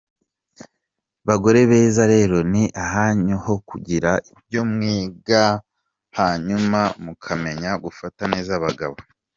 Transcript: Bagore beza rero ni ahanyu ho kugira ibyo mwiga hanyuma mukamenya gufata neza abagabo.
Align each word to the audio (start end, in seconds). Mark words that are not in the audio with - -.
Bagore 1.27 1.59
beza 1.71 2.03
rero 2.13 2.37
ni 2.51 2.63
ahanyu 2.83 3.35
ho 3.45 3.53
kugira 3.69 4.11
ibyo 4.33 4.61
mwiga 4.71 5.43
hanyuma 6.17 6.79
mukamenya 7.03 7.71
gufata 7.83 8.23
neza 8.33 8.51
abagabo. 8.59 8.95